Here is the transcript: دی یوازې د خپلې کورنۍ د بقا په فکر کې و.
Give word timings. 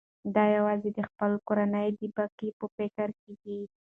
دی 0.35 0.47
یوازې 0.57 0.89
د 0.93 0.99
خپلې 1.09 1.37
کورنۍ 1.47 1.87
د 1.99 2.01
بقا 2.15 2.47
په 2.59 2.65
فکر 2.77 3.07
کې 3.21 3.33
و. 3.65 3.69